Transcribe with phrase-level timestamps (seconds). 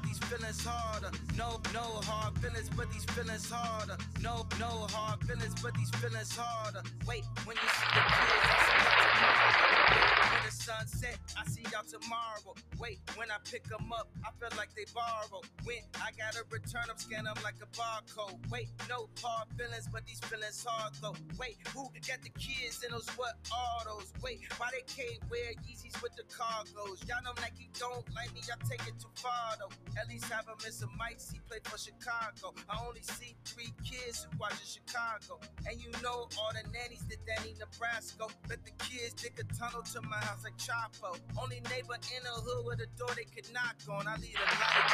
[0.00, 1.10] but these feelings harder.
[1.36, 3.96] No, no hard feelings, but these feelings harder.
[4.22, 6.82] No, no hard feelings, but these feelings harder.
[7.06, 10.30] Wait, when you see the kids, I see y'all tomorrow.
[10.32, 12.54] When the sun set, I see y'all tomorrow.
[12.80, 15.44] Wait, when I pick them up, I feel like they borrow.
[15.64, 18.40] When I gotta return them, scan them like a barcode.
[18.50, 21.14] Wait, no hard feelings, but these feelings hard though.
[21.38, 24.12] Wait, who got the kids in those what are those?
[24.24, 27.04] Wait, why they can't wear Yeezys with the cargos?
[27.04, 29.72] Y'all know Nike don't like me, y'all take it too far though.
[30.00, 30.88] At least have a Mr.
[30.96, 32.56] Mike, he played for Chicago.
[32.68, 35.36] I only see three kids who watch in Chicago.
[35.68, 38.24] And you know all the nannies that Danny Nebraska.
[38.48, 41.18] Let the kids dig a tunnel to my house like Chapo.
[41.36, 44.06] Only neighbor in the hood with a door they could knock on.
[44.06, 44.86] I leave the light.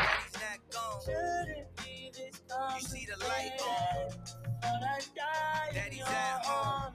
[0.00, 1.00] Daddy's not gone.
[1.04, 2.40] Shouldn't be this
[2.74, 4.18] You see the light complicated.
[4.62, 6.94] Thought I'd die in Daddy's at home.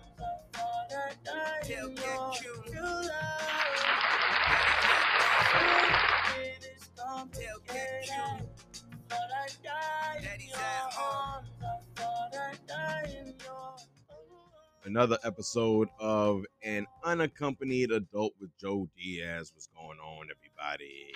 [14.93, 19.51] Another episode of an unaccompanied adult with Joe Diaz.
[19.51, 21.11] What's going on, everybody?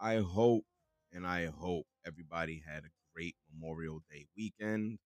[0.00, 0.64] I hope
[1.12, 4.96] and I hope everybody had a great Memorial Day weekend.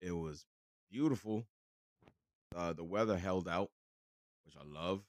[0.00, 0.46] It was
[0.90, 1.44] beautiful.
[2.56, 3.68] Uh, the weather held out,
[4.46, 5.02] which I love.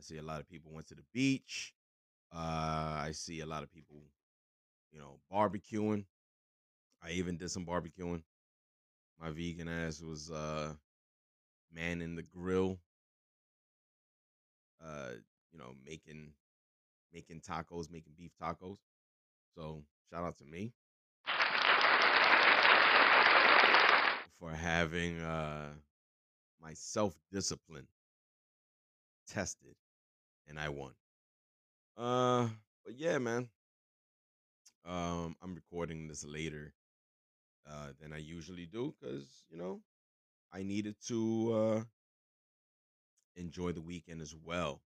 [0.00, 1.72] I see a lot of people went to the beach.
[2.34, 4.02] Uh, I see a lot of people,
[4.90, 6.06] you know, barbecuing.
[7.04, 8.22] I even did some barbecuing.
[9.20, 10.72] My vegan ass was uh
[11.72, 12.78] manning the grill.
[14.82, 15.12] Uh,
[15.52, 16.32] you know, making
[17.12, 18.78] making tacos, making beef tacos.
[19.54, 20.72] So shout out to me
[24.38, 25.74] for having uh
[26.60, 27.86] my self-discipline
[29.28, 29.74] tested
[30.48, 30.92] and I won.
[31.96, 32.48] Uh
[32.84, 33.48] but yeah, man.
[34.84, 36.72] Um I'm recording this later
[37.68, 39.80] uh, than I usually do because you know
[40.52, 41.84] I needed to uh,
[43.36, 44.82] enjoy the weekend as well.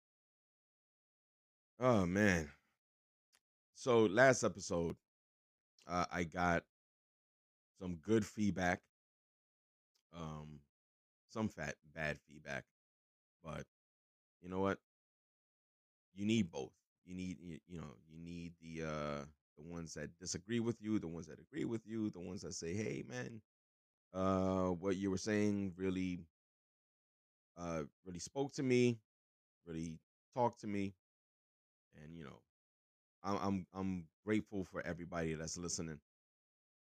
[1.80, 2.52] Oh man!
[3.74, 4.96] So last episode,
[5.86, 6.64] uh, I got
[7.78, 8.80] some good feedback,
[10.12, 10.60] um,
[11.28, 12.64] some fat bad feedback,
[13.44, 13.66] but
[14.42, 14.78] you know what?
[16.14, 16.72] You need both.
[17.04, 19.24] You need you, you know you need the uh
[19.58, 22.54] the ones that disagree with you, the ones that agree with you, the ones that
[22.54, 23.42] say, "Hey, man,
[24.14, 26.20] uh, what you were saying really,
[27.56, 28.98] uh, really spoke to me,
[29.66, 29.98] really
[30.34, 30.94] talked to me,"
[32.02, 32.40] and you know,
[33.24, 36.00] I'm I'm I'm grateful for everybody that's listening.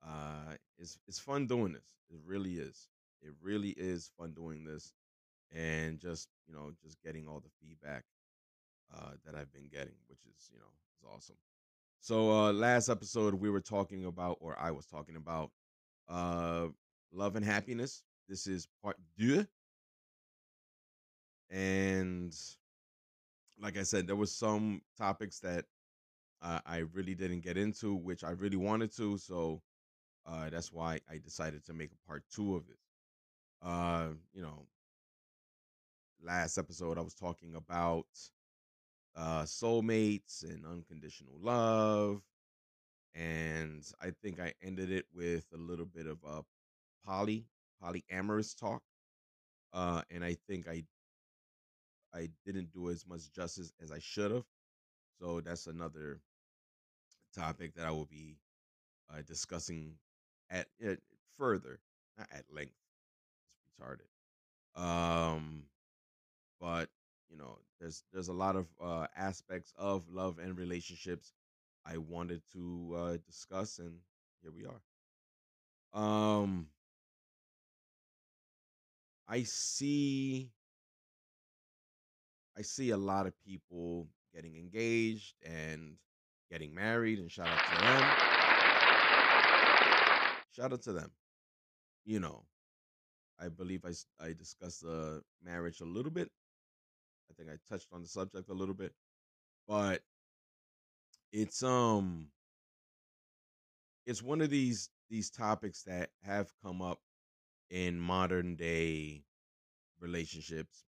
[0.05, 1.95] Uh, it's it's fun doing this.
[2.09, 2.89] It really is.
[3.21, 4.93] It really is fun doing this,
[5.53, 8.05] and just you know, just getting all the feedback
[8.95, 11.37] uh, that I've been getting, which is you know, is awesome.
[12.01, 15.51] So uh last episode we were talking about or I was talking about
[16.07, 16.67] uh
[17.11, 18.03] love and happiness.
[18.27, 19.45] This is part 2.
[21.49, 22.33] And
[23.59, 25.65] like I said there was some topics that
[26.41, 29.61] uh, I really didn't get into which I really wanted to so
[30.25, 32.79] uh that's why I decided to make a part 2 of it.
[33.61, 34.67] Uh you know
[36.21, 38.07] last episode I was talking about
[39.19, 42.21] uh soulmates and unconditional love
[43.15, 46.41] and i think i ended it with a little bit of a
[47.05, 47.45] poly
[47.83, 48.81] polyamorous talk
[49.73, 50.83] uh and i think i
[52.13, 54.45] i didn't do as much justice as i should have
[55.19, 56.21] so that's another
[57.35, 58.37] topic that i will be
[59.13, 59.93] uh, discussing
[60.49, 60.95] at uh,
[61.37, 61.79] further
[62.17, 62.73] not at length
[63.55, 64.09] it's retarded
[64.81, 65.63] um
[66.59, 66.89] but
[67.29, 71.33] you know there's there's a lot of uh aspects of love and relationships
[71.85, 74.01] i wanted to uh discuss and
[74.41, 74.81] here we are.
[75.93, 76.71] Um
[79.27, 80.51] i see
[82.57, 85.97] i see a lot of people getting engaged and
[86.49, 88.19] getting married and shout out to them.
[90.51, 91.11] Shout out to them.
[92.05, 92.45] You know
[93.39, 96.31] i believe I I discussed the marriage a little bit
[97.29, 98.93] I think I touched on the subject a little bit,
[99.67, 100.01] but
[101.31, 102.27] it's um
[104.05, 106.99] it's one of these these topics that have come up
[107.69, 109.23] in modern day
[109.99, 110.83] relationships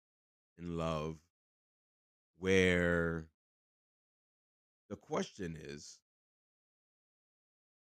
[0.59, 1.17] in love
[2.39, 3.27] where
[4.89, 5.99] the question is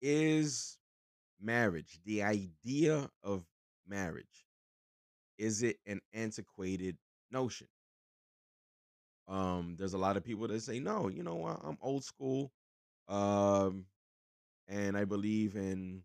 [0.03, 0.79] is
[1.41, 3.45] marriage, the idea of
[3.87, 4.47] marriage,
[5.39, 6.97] is it an antiquated
[7.31, 7.69] notion?
[9.31, 12.53] Um, there's a lot of people that say, no, you know, I'm old school.
[13.09, 13.87] Um,
[14.69, 16.05] and I believe in,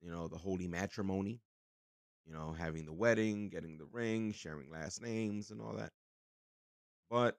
[0.00, 1.40] you know, the holy matrimony,
[2.26, 5.92] you know, having the wedding, getting the ring, sharing last names, and all that.
[7.10, 7.38] But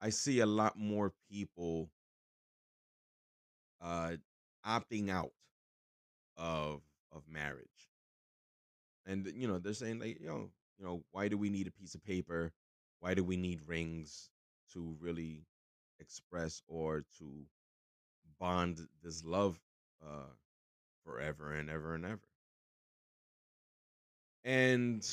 [0.00, 1.90] I see a lot more people
[3.80, 4.16] uh
[4.64, 5.32] opting out
[6.38, 6.82] of
[7.12, 7.90] of marriage.
[9.06, 11.94] And you know, they're saying like, know, you know, why do we need a piece
[11.94, 12.52] of paper?
[13.00, 14.30] Why do we need rings
[14.72, 15.46] to really
[16.00, 17.46] express or to
[18.38, 19.58] bond this love
[20.04, 20.30] uh
[21.04, 22.28] forever and ever and ever?
[24.44, 25.06] And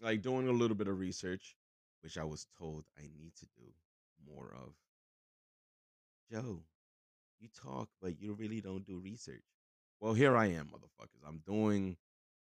[0.00, 1.56] like doing a little bit of research,
[2.02, 3.64] which I was told I need to do
[4.26, 4.72] more of.
[6.30, 6.62] Joe,
[7.40, 9.44] you talk, but you really don't do research.
[10.00, 11.26] Well, here I am, motherfuckers.
[11.26, 11.96] I'm doing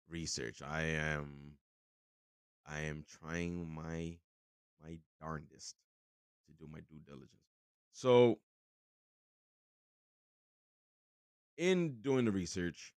[0.09, 0.61] research.
[0.61, 1.57] I am
[2.67, 4.17] I am trying my
[4.83, 5.75] my darndest
[6.47, 7.29] to do my due diligence.
[7.91, 8.39] So
[11.57, 12.93] in doing the research,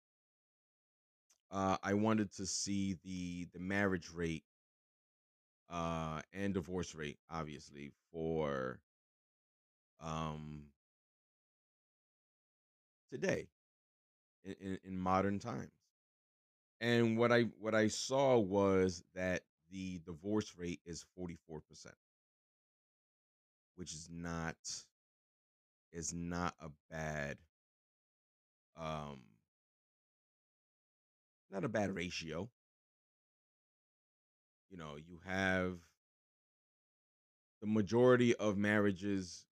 [1.50, 4.44] uh, I wanted to see the the marriage rate
[5.70, 8.80] uh, and divorce rate, obviously, for
[10.00, 10.62] um,
[13.10, 13.48] today
[14.44, 15.70] in, in, in modern times.
[16.80, 21.94] And what I what I saw was that the divorce rate is 44%,
[23.76, 24.56] which is not
[25.92, 27.38] is not a bad
[28.76, 29.20] um
[31.50, 32.48] not a bad ratio.
[34.70, 35.78] You know, you have
[37.60, 39.46] the majority of marriages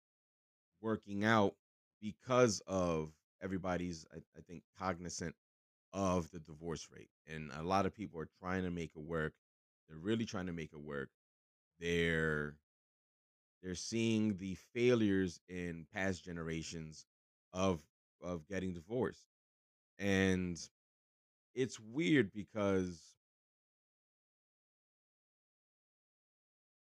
[0.81, 1.55] working out
[2.01, 3.11] because of
[3.41, 5.35] everybody's I, I think cognizant
[5.93, 9.33] of the divorce rate and a lot of people are trying to make it work
[9.87, 11.09] they're really trying to make it work.
[11.79, 12.55] They're
[13.61, 17.05] they're seeing the failures in past generations
[17.53, 17.81] of
[18.21, 19.25] of getting divorced.
[19.99, 20.59] And
[21.55, 23.15] it's weird because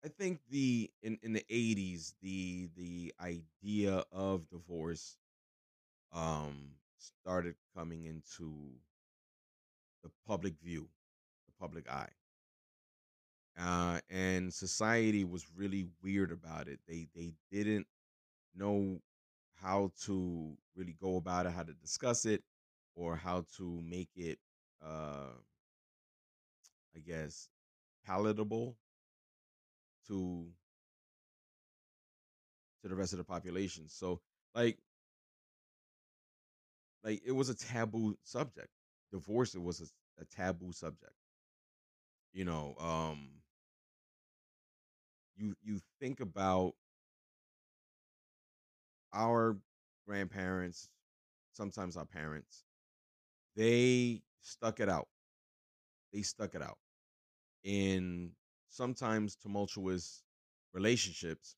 [0.04, 5.19] i think the in in the 80s the the idea of divorce
[6.12, 8.70] um started coming into
[10.02, 10.88] the public view
[11.46, 12.10] the public eye
[13.58, 16.81] uh, and society was really weird about it.
[16.88, 17.87] They they didn't
[18.55, 19.00] know
[19.55, 22.43] how to really go about it, how to discuss it,
[22.97, 24.38] or how to make it,
[24.85, 25.32] uh,
[26.97, 27.49] I guess,
[28.05, 28.76] palatable
[30.08, 30.53] to
[32.82, 33.88] to the rest of the population.
[33.88, 34.20] So
[34.55, 34.79] like
[37.03, 38.69] like it was a taboo subject.
[39.12, 41.14] Divorce it was a, a taboo subject.
[42.32, 43.43] You know, um
[45.37, 46.75] you you think about
[49.13, 49.56] our
[50.06, 50.89] grandparents,
[51.53, 52.65] sometimes our parents,
[53.56, 55.08] they stuck it out.
[56.13, 56.79] They stuck it out
[57.65, 58.37] in
[58.69, 60.25] sometimes tumultuous
[60.72, 61.56] relationships,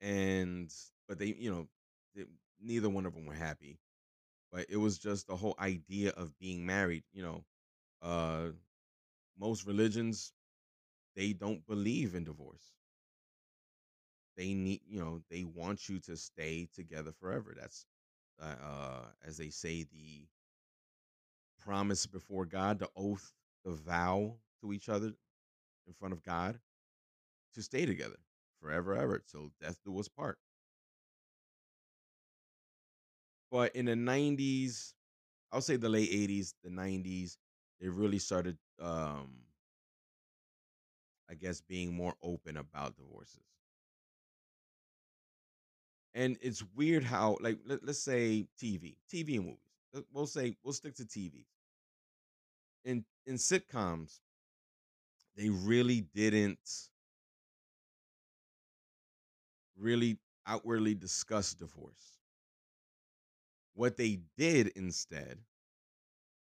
[0.00, 0.72] and
[1.08, 1.68] but they, you know,
[2.14, 2.24] they,
[2.60, 3.78] neither one of them were happy.
[4.52, 7.04] But it was just the whole idea of being married.
[7.12, 7.44] You know,
[8.02, 8.48] uh,
[9.38, 10.32] most religions
[11.14, 12.72] they don't believe in divorce.
[14.36, 17.54] They need you know they want you to stay together forever.
[17.58, 17.86] That's
[18.40, 20.26] uh, uh as they say the
[21.58, 23.32] promise before god the oath
[23.64, 25.12] the vow to each other
[25.86, 26.60] in front of god
[27.54, 28.18] to stay together
[28.60, 30.38] forever ever till death do us part.
[33.50, 34.94] But in the 90s
[35.52, 37.38] i'll say the late 80s the 90s
[37.80, 39.44] they really started um
[41.32, 43.40] i guess being more open about divorces.
[46.14, 50.04] And it's weird how like let, us say tv tv and movies.
[50.12, 51.46] We'll say we'll stick to tv
[52.84, 54.20] in in sitcoms
[55.36, 56.58] they really didn't
[59.78, 62.18] really outwardly discuss divorce.
[63.74, 65.38] What they did instead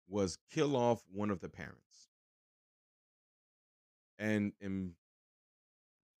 [0.08, 1.81] was kill off one of the parents
[4.22, 4.94] and and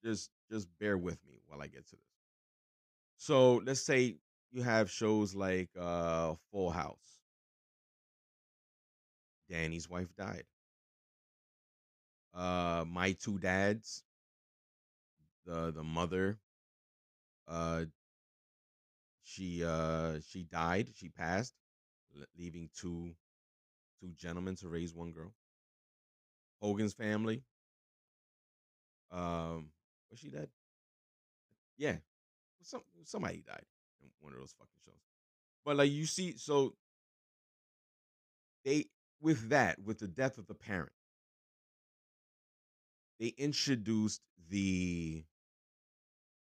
[0.04, 2.12] just just bear with me while i get to this
[3.16, 4.16] so let's say
[4.50, 7.20] you have shows like uh Full House.
[9.48, 10.46] Danny's wife died.
[12.34, 14.04] Uh My Two Dads,
[15.44, 16.38] the the mother
[17.48, 17.84] uh
[19.22, 20.88] she uh she died.
[20.94, 21.54] She passed,
[22.38, 23.14] leaving two
[24.00, 25.34] two gentlemen to raise one girl.
[26.60, 27.42] Hogan's family.
[29.12, 29.68] Um,
[30.10, 30.48] was she dead?
[31.76, 31.96] Yeah,
[32.62, 33.64] some somebody died
[34.02, 34.94] in one of those fucking shows.
[35.64, 36.74] But like you see, so
[38.64, 38.86] they
[39.20, 40.92] with that with the death of the parent,
[43.20, 45.24] they introduced the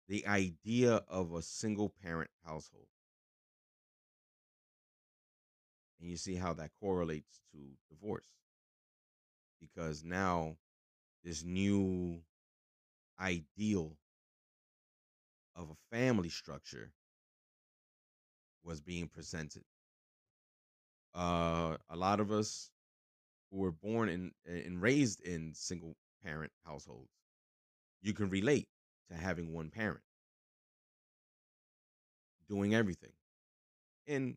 [0.07, 2.87] the idea of a single parent household.
[5.99, 7.57] And you see how that correlates to
[7.89, 8.27] divorce.
[9.59, 10.57] Because now
[11.23, 12.21] this new
[13.19, 13.97] ideal
[15.55, 16.93] of a family structure
[18.63, 19.63] was being presented.
[21.13, 22.69] Uh, a lot of us
[23.51, 24.09] who were born
[24.45, 27.11] and raised in single parent households,
[28.01, 28.69] you can relate
[29.09, 30.03] to having one parent
[32.47, 33.11] doing everything.
[34.07, 34.35] And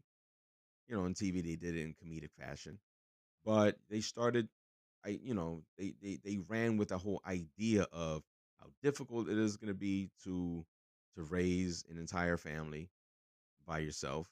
[0.88, 2.78] you know, on TV they did it in comedic fashion,
[3.44, 4.48] but they started
[5.04, 8.22] I you know, they they they ran with the whole idea of
[8.60, 10.64] how difficult it is going to be to
[11.16, 12.88] to raise an entire family
[13.66, 14.28] by yourself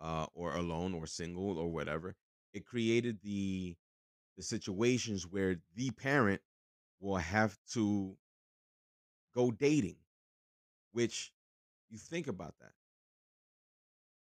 [0.00, 2.14] uh or alone or single or whatever.
[2.52, 3.76] It created the
[4.36, 6.42] the situations where the parent
[7.00, 8.16] will have to
[9.34, 9.96] go dating,
[10.92, 11.32] which
[11.90, 12.72] you think about that.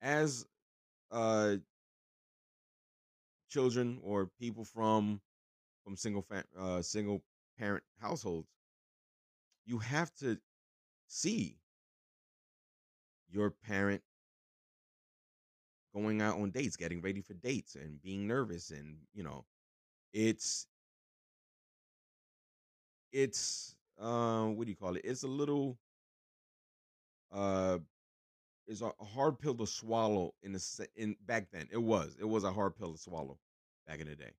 [0.01, 0.45] As
[1.11, 1.57] uh
[3.50, 5.21] children or people from
[5.83, 6.25] from single
[6.57, 7.23] uh single
[7.57, 8.50] parent households,
[9.71, 10.37] you have to
[11.07, 11.57] see
[13.29, 14.03] your parent
[15.93, 19.45] going out on dates, getting ready for dates and being nervous and, you know,
[20.13, 20.67] it's
[23.11, 25.01] it's uh what do you call it?
[25.03, 25.77] It's a little
[27.31, 27.79] uh
[28.81, 31.67] a a hard pill to swallow in the in back then.
[31.71, 32.15] It was.
[32.19, 33.37] It was a hard pill to swallow
[33.87, 34.31] back in the day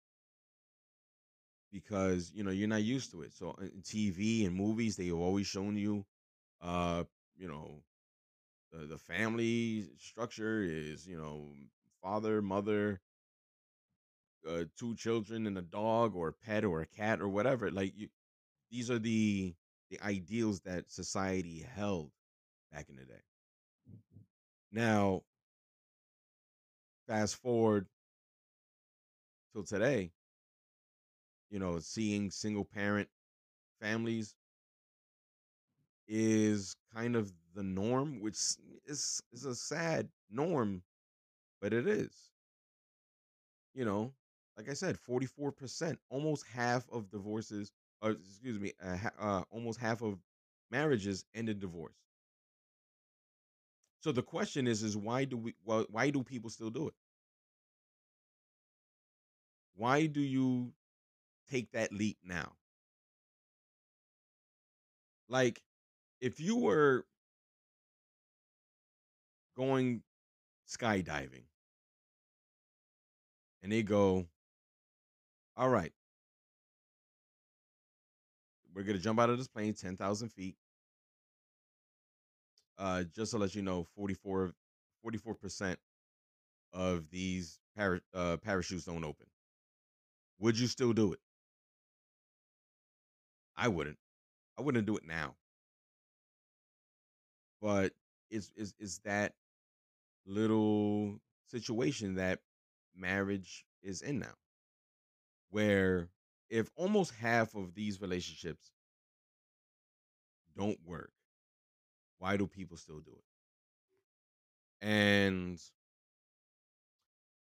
[1.72, 3.34] because you know you're not used to it.
[3.34, 6.04] So in TV and movies, they have always shown you,
[6.60, 7.04] uh,
[7.36, 7.82] you know,
[8.72, 11.52] the the family structure is you know
[12.02, 13.00] father, mother,
[14.48, 17.70] uh, two children, and a dog or a pet or a cat or whatever.
[17.70, 18.08] Like you,
[18.70, 19.54] these are the
[19.90, 22.12] the ideals that society held
[22.72, 23.22] back in the day.
[24.72, 25.22] Now,
[27.06, 27.86] fast forward
[29.52, 30.12] till today,
[31.52, 33.08] you know, seeing single parent
[33.80, 34.34] families
[36.08, 38.36] is kind of the norm, which
[38.86, 40.82] is is a sad norm,
[41.60, 42.30] but it is.
[43.74, 44.14] You know,
[44.56, 49.44] like I said, forty four percent, almost half of divorces, or excuse me, uh, uh,
[49.50, 50.18] almost half of
[50.70, 51.96] marriages end in divorce.
[54.00, 55.54] So the question is, is why do we?
[55.64, 56.94] Why, why do people still do it?
[59.74, 60.72] Why do you
[61.52, 62.52] take that leap now?
[65.28, 65.62] Like,
[66.20, 67.06] if you were
[69.56, 70.02] going
[70.68, 71.44] skydiving
[73.62, 74.26] and they go,
[75.56, 75.92] all right,
[78.74, 80.56] we're gonna jump out of this plane, ten thousand feet.
[82.78, 84.52] Uh, just to let you know, 44
[85.34, 85.78] percent
[86.72, 89.26] of these para- uh, parachutes don't open.
[90.40, 91.20] Would you still do it?
[93.56, 93.98] I wouldn't.
[94.58, 95.36] I wouldn't do it now.
[97.60, 97.94] But
[98.30, 99.34] it's is is that
[100.26, 102.40] little situation that
[102.94, 104.34] marriage is in now,
[105.50, 106.08] where
[106.50, 108.72] if almost half of these relationships
[110.56, 111.12] don't work,
[112.18, 113.24] why do people still do it?
[114.82, 115.62] And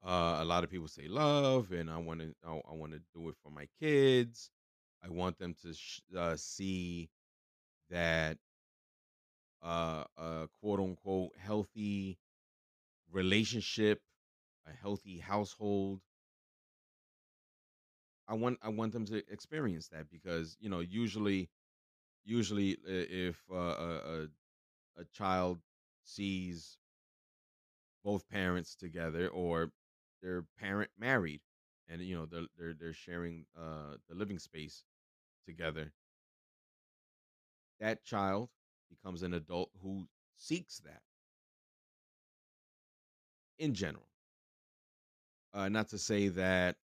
[0.06, 3.02] uh, a lot of people say love, and I want to I, I want to
[3.14, 4.50] do it for my kids.
[5.08, 7.10] I want them to sh- uh, see
[7.90, 8.38] that
[9.62, 12.18] uh, a quote unquote healthy
[13.12, 14.02] relationship,
[14.68, 16.02] a healthy household.
[18.28, 21.50] I want I want them to experience that because you know usually
[22.26, 23.90] usually if uh, a,
[24.24, 24.28] a
[25.02, 25.60] a child
[26.04, 26.78] sees
[28.04, 29.72] both parents together or
[30.22, 31.42] their parent married
[31.88, 34.84] and you know they're they're, they're sharing uh, the living space
[35.48, 35.92] together
[37.80, 38.50] that child
[38.90, 40.04] becomes an adult who
[40.38, 41.02] seeks that
[43.58, 44.08] in general
[45.54, 46.76] uh, not to say that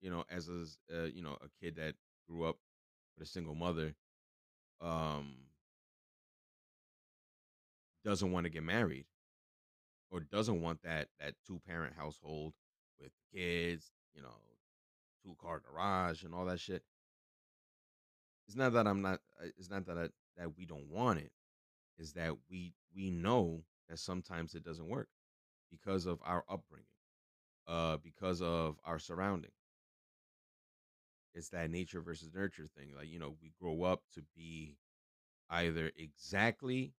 [0.00, 0.64] you know as a
[0.96, 1.94] uh, you know a kid that
[2.28, 2.56] grew up
[3.16, 3.94] with a single mother
[4.80, 5.34] um
[8.04, 9.04] doesn't want to get married
[10.10, 12.54] or doesn't want that that two parent household
[13.00, 14.34] with kids, you know,
[15.22, 16.82] two car garage and all that shit.
[18.48, 19.20] It's not that I'm not.
[19.42, 21.32] uh, It's not that I, that we don't want it.
[21.98, 25.08] Is that we we know that sometimes it doesn't work
[25.70, 26.86] because of our upbringing,
[27.68, 29.52] uh, because of our surrounding.
[31.34, 32.94] It's that nature versus nurture thing.
[32.96, 34.76] Like you know, we grow up to be
[35.50, 36.94] either exactly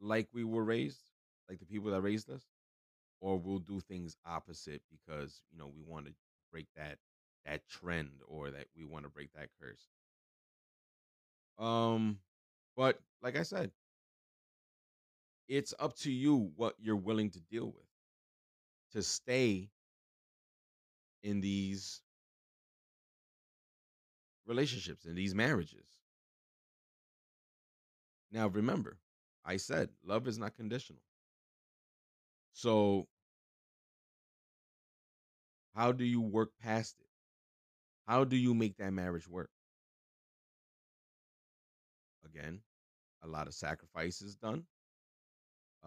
[0.00, 1.00] like we were raised,
[1.48, 2.44] like the people that raised us,
[3.20, 6.14] or we'll do things opposite because you know we want to
[6.52, 6.98] break that
[7.44, 9.88] that trend or that we want to break that curse.
[11.58, 12.18] Um,
[12.76, 13.70] but like I said,
[15.48, 17.86] it's up to you what you're willing to deal with
[18.92, 19.70] to stay
[21.22, 22.02] in these
[24.46, 25.86] relationships in these marriages.
[28.32, 28.98] Now remember,
[29.44, 31.02] I said love is not conditional.
[32.54, 33.06] So
[35.74, 37.11] how do you work past it?
[38.06, 39.50] How do you make that marriage work?
[42.24, 42.60] Again,
[43.22, 44.64] a lot of sacrifices done.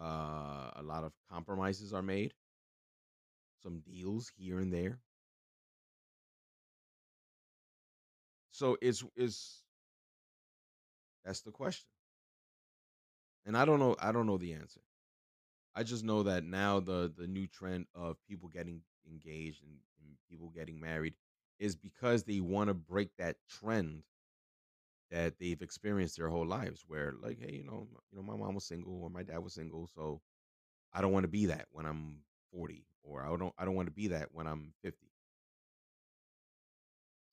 [0.00, 2.34] Uh, a lot of compromises are made.
[3.62, 5.00] Some deals here and there.
[8.52, 9.62] So it's is
[11.24, 11.86] that's the question.
[13.44, 14.80] And I don't know I don't know the answer.
[15.74, 20.16] I just know that now the the new trend of people getting engaged and, and
[20.28, 21.14] people getting married
[21.58, 24.02] is because they want to break that trend
[25.10, 28.54] that they've experienced their whole lives where like hey you know you know my mom
[28.54, 30.20] was single or my dad was single so
[30.92, 33.88] I don't want to be that when I'm 40 or I don't I don't want
[33.88, 35.12] to be that when I'm 50.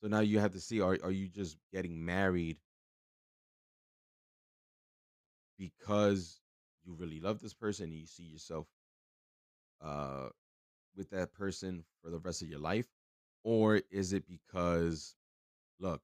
[0.01, 2.57] So now you have to see are are you just getting married
[5.57, 6.41] because
[6.83, 8.67] you really love this person and you see yourself
[9.81, 10.29] uh
[10.95, 12.88] with that person for the rest of your life
[13.43, 15.15] or is it because
[15.79, 16.01] look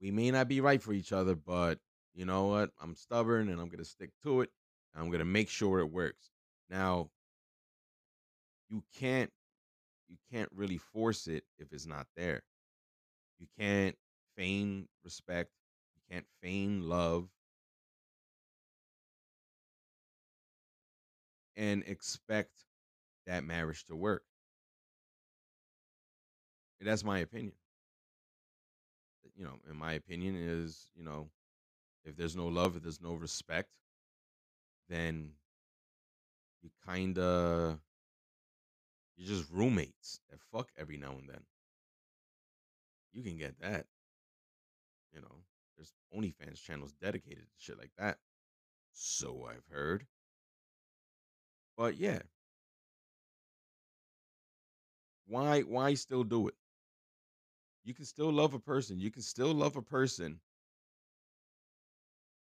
[0.00, 1.78] we may not be right for each other but
[2.14, 2.70] you know what?
[2.80, 4.50] I'm stubborn and i'm gonna stick to it
[4.94, 6.30] i'm gonna make sure it works.
[6.70, 7.10] Now
[8.68, 9.30] you can't
[10.08, 12.42] you can't really force it if it's not there.
[13.38, 13.96] You can't
[14.36, 15.50] feign respect
[15.94, 17.28] you can't feign love
[21.56, 22.64] and expect
[23.26, 24.24] that marriage to work
[26.84, 27.54] that's my opinion.
[29.36, 31.28] You know in my opinion is you know
[32.04, 33.70] if there's no love if there's no respect
[34.88, 35.30] then
[36.62, 37.78] you kind of
[39.16, 41.42] you're just roommates that fuck every now and then.
[43.12, 43.86] You can get that.
[45.12, 45.36] You know
[45.76, 48.18] there's onlyfans channels dedicated to shit like that.
[48.92, 50.06] So i've heard.
[51.76, 52.20] But yeah.
[55.26, 56.54] Why why still do it
[57.84, 60.40] you can still love a person you can still love a person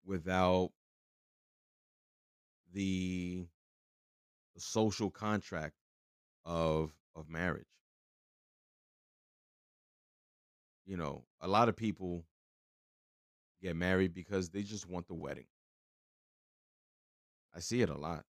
[0.05, 0.71] without
[2.73, 3.47] the,
[4.55, 5.75] the social contract
[6.45, 7.67] of of marriage.
[10.85, 12.25] You know a lot of people
[13.61, 15.47] get married because they just want the wedding.
[17.55, 18.25] I see it a lot.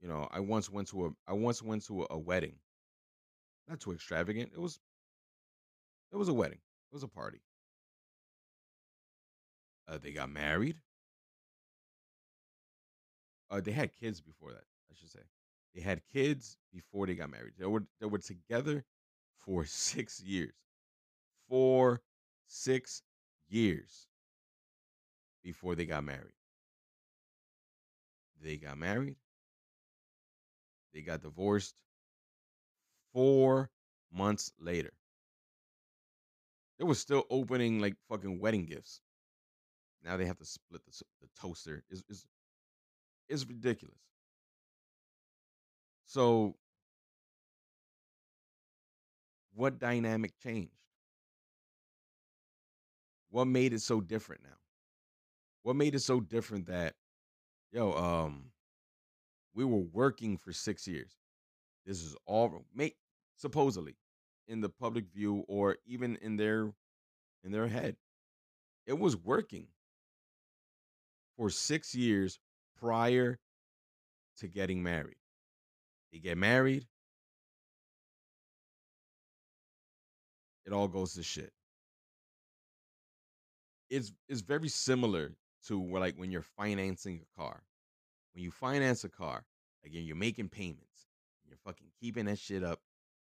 [0.00, 2.56] You know i once went to a i once went to a, a wedding
[3.72, 4.78] not too extravagant it was
[6.12, 6.58] it was a wedding
[6.92, 7.40] it was a party.
[9.88, 10.76] Uh, they got married.
[13.50, 15.20] Uh, they had kids before that i should say.
[15.74, 17.54] They had kids before they got married.
[17.58, 18.84] They were they were together
[19.38, 20.52] for six years
[21.48, 22.02] for
[22.46, 23.02] six
[23.48, 24.06] years
[25.42, 26.34] before they got married.
[28.42, 29.16] They got married.
[30.92, 31.74] They got divorced
[33.12, 33.70] four
[34.12, 34.92] months later.
[36.78, 39.00] They were still opening like fucking wedding gifts.
[40.04, 41.84] Now they have to split the, the toaster.
[41.90, 42.02] Is
[43.28, 43.98] is ridiculous.
[46.04, 46.56] So
[49.54, 50.72] what dynamic changed?
[53.30, 54.56] What made it so different now?
[55.62, 56.94] What made it so different that
[57.72, 58.50] yo um
[59.54, 61.12] we were working for six years.
[61.86, 62.96] This is all make
[63.42, 63.96] supposedly
[64.48, 66.72] in the public view or even in their
[67.44, 67.96] in their head.
[68.86, 69.66] It was working.
[71.36, 72.38] For six years
[72.78, 73.38] prior
[74.38, 75.16] to getting married.
[76.12, 76.86] They get married.
[80.66, 81.52] It all goes to shit.
[83.88, 85.32] It's it's very similar
[85.66, 87.62] to like when you're financing a car.
[88.34, 89.44] When you finance a car,
[89.84, 91.08] again, you're making payments.
[91.48, 92.80] You're fucking keeping that shit up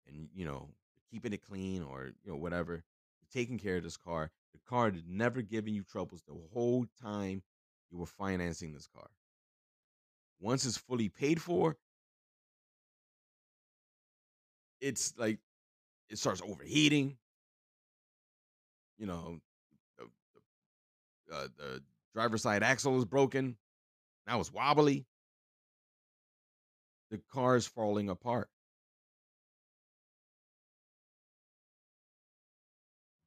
[0.07, 0.69] and you know,
[1.11, 2.83] keeping it clean or you know, whatever.
[3.31, 4.29] Taking care of this car.
[4.53, 7.41] The car is never giving you troubles the whole time
[7.91, 9.07] you were financing this car.
[10.39, 11.77] Once it's fully paid for,
[14.81, 15.39] it's like
[16.09, 17.17] it starts overheating.
[18.97, 19.39] You know,
[19.97, 20.05] the,
[21.27, 23.57] the, uh, the driver's side axle is broken.
[24.27, 25.05] Now it's wobbly.
[27.09, 28.49] The car is falling apart.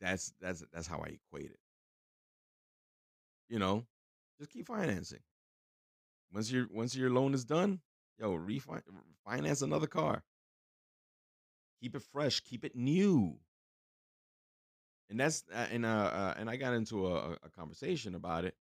[0.00, 1.58] That's that's that's how I equate it.
[3.48, 3.86] You know,
[4.38, 5.20] just keep financing.
[6.32, 7.80] Once your once your loan is done,
[8.18, 10.22] yo, refinance another car.
[11.80, 13.38] Keep it fresh, keep it new.
[15.08, 18.54] And that's uh, and uh, uh and I got into a, a conversation about it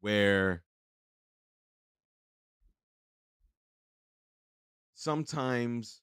[0.00, 0.62] where
[4.94, 6.02] sometimes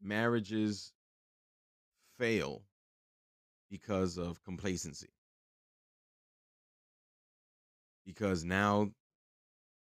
[0.00, 0.92] marriages
[2.18, 2.65] fail
[3.70, 5.08] because of complacency.
[8.04, 8.90] Because now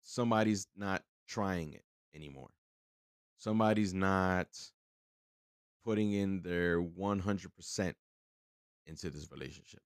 [0.03, 2.51] somebody's not trying it anymore.
[3.39, 4.47] Somebody's not
[5.85, 7.95] putting in their 100%
[8.87, 9.81] into this relationship.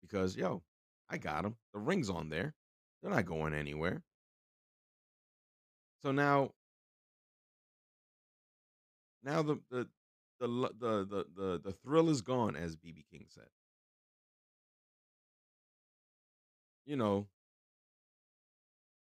[0.00, 0.62] Because, yo,
[1.08, 1.56] I got them.
[1.72, 2.54] The ring's on there.
[3.02, 4.02] They're not going anywhere.
[6.02, 6.50] So now,
[9.22, 9.86] now the the
[10.40, 10.46] the
[10.78, 13.48] the the the, the thrill is gone, as BB King said.
[16.86, 17.28] You know,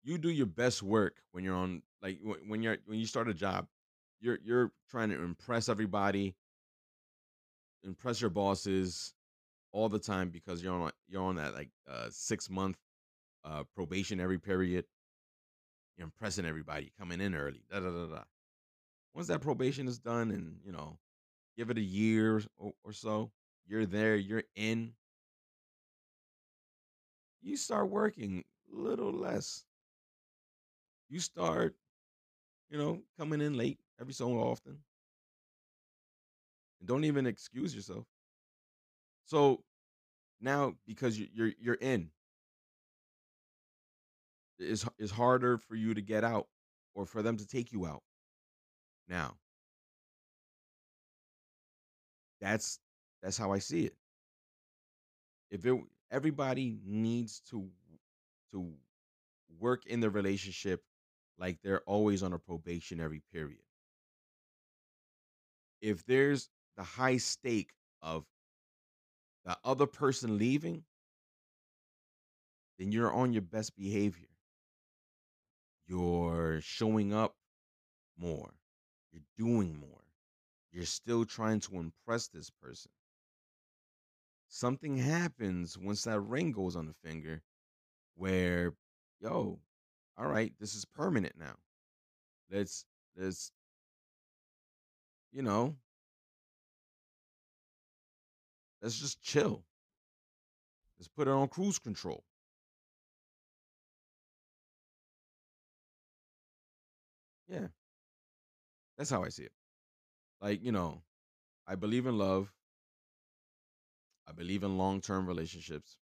[0.03, 3.35] you do your best work when you're on like when you're when you start a
[3.35, 3.67] job
[4.21, 6.35] you're you're trying to impress everybody
[7.85, 9.15] impress your bosses
[9.73, 12.77] all the time because you're on you're on that like uh 6 month
[13.45, 14.85] uh probationary period
[15.97, 18.23] you're impressing everybody coming in early da da da da
[19.15, 20.99] once that probation is done and you know
[21.57, 23.31] give it a year or, so
[23.67, 24.95] you're there you're in
[27.43, 29.65] you start working a little less
[31.09, 31.75] you start,
[32.71, 34.79] you know, coming in late every so often.
[36.81, 38.07] And don't even excuse yourself.
[39.25, 39.65] So
[40.41, 42.13] now because you- you're you're in,
[44.59, 46.49] it's it's harder for you to get out
[46.95, 48.03] or for them to take you out.
[49.09, 49.37] Now,
[52.43, 52.81] that's
[53.23, 53.95] that's how I see it.
[55.51, 55.79] If it
[56.11, 57.69] everybody needs to
[58.53, 58.71] to
[59.61, 60.83] work in the relationship
[61.39, 63.63] like they're always on a probationary period.
[65.81, 68.25] If there's the high stake of
[69.45, 70.85] the other person leaving,
[72.79, 74.29] then you're on your best behavior.
[75.87, 77.35] You're showing up
[78.19, 78.55] more.
[79.13, 80.02] You're doing more.
[80.73, 82.91] You're still trying to impress this person.
[84.49, 87.43] Something happens once that ring goes on the finger
[88.17, 88.75] where,
[89.21, 89.59] yo,
[90.19, 91.55] all right, this is permanent now.
[92.51, 92.85] Let's
[93.17, 93.53] let's
[95.33, 95.77] you know,
[98.83, 99.65] let's just chill.
[100.99, 102.25] Let's put it on cruise control.
[107.49, 107.69] Yeah.
[108.97, 109.53] That's how I see it.
[110.43, 111.01] Like, you know,
[111.69, 112.53] I believe in love.
[114.29, 115.97] I believe in long-term relationships.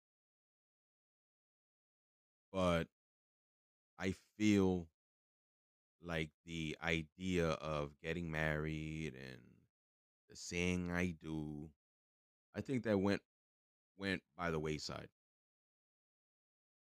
[2.51, 2.87] But
[3.99, 4.87] I feel
[6.03, 9.41] like the idea of getting married and
[10.29, 11.69] the saying I do,
[12.55, 13.21] I think that went
[13.97, 15.07] went by the wayside.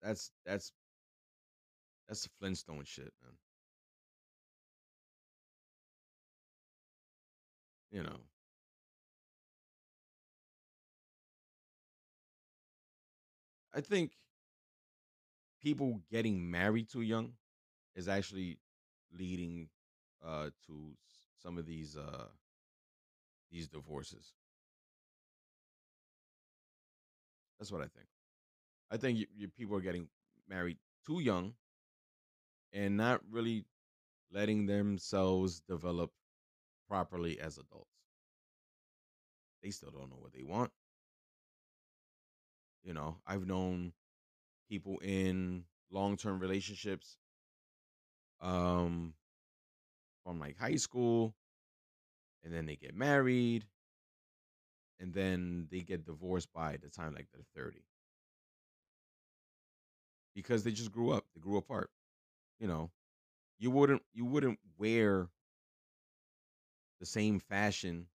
[0.01, 0.71] That's that's
[2.07, 3.33] that's the Flintstone shit, man.
[7.95, 8.19] You know.
[13.75, 14.13] I think
[15.61, 17.33] people getting married too young
[17.95, 18.59] is actually
[19.13, 19.69] leading
[20.25, 20.91] uh to
[21.41, 22.27] some of these uh
[23.51, 24.33] these divorces.
[27.59, 28.07] That's what I think.
[28.91, 30.09] I think you, people are getting
[30.49, 31.55] married too young
[32.73, 33.65] and not really
[34.31, 36.11] letting themselves develop
[36.87, 37.91] properly as adults.
[39.61, 40.71] They still don't know what they want.
[42.83, 43.93] You know, I've known
[44.69, 47.17] people in long-term relationships
[48.41, 49.13] um
[50.23, 51.35] from like high school
[52.43, 53.65] and then they get married
[54.99, 57.85] and then they get divorced by the time like they're 30
[60.33, 61.25] because they just grew up.
[61.33, 61.89] They grew apart.
[62.59, 62.91] You know,
[63.59, 65.29] you wouldn't you wouldn't wear
[66.99, 68.07] the same fashion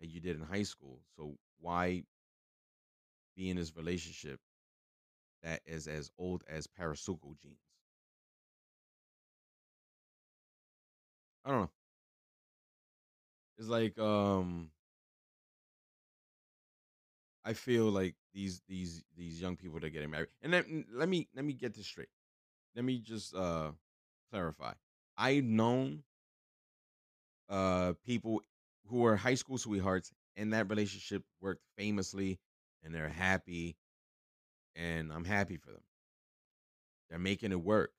[0.00, 1.00] that you did in high school.
[1.16, 2.04] So why
[3.36, 4.40] be in this relationship
[5.42, 7.60] that is as old as Parasuco jeans?
[11.44, 11.70] I don't know.
[13.58, 14.70] It's like um
[17.44, 20.28] I feel like these these these young people that are getting married.
[20.42, 22.08] And then let me let me get this straight.
[22.74, 23.72] Let me just uh
[24.30, 24.74] clarify.
[25.16, 26.04] I've known
[27.48, 28.42] uh people
[28.86, 32.38] who are high school sweethearts and that relationship worked famously
[32.84, 33.76] and they're happy
[34.76, 35.82] and I'm happy for them.
[37.08, 37.92] They're making it work